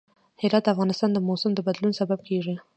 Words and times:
هرات 0.41 0.63
د 0.65 0.67
افغانستان 0.73 1.09
د 1.13 1.17
موسم 1.27 1.51
د 1.55 1.59
بدلون 1.67 1.91
سبب 1.99 2.19
کېږي. 2.27 2.55